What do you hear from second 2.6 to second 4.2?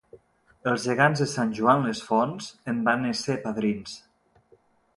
en van ésser padrins.